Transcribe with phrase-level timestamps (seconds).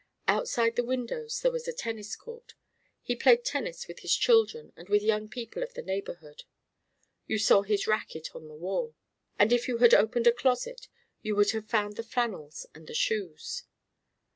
[0.27, 2.55] Outside the windows there was a tennis court;
[3.03, 6.41] he played tennis with his children and with young people of the neighborhood.
[7.27, 8.95] You saw his racquet on the wall;
[9.37, 10.87] and if you had opened a closet,
[11.21, 13.65] you would have found the flannels and the shoes.